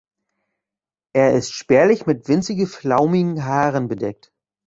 Er 1.13 1.33
ist 1.33 1.53
spärlich 1.53 2.07
mit 2.07 2.27
winzige 2.27 2.65
flaumigen 2.65 3.45
Haaren 3.45 3.87
bedeckt. 3.87 4.33